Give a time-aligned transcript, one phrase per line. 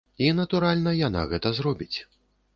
[0.27, 1.93] І, натуральна, яна гэта зробіць.